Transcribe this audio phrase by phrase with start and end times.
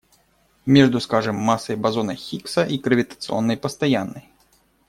[0.65, 4.31] Между, скажем, массой бозона Хиггса и гравитационной постоянной.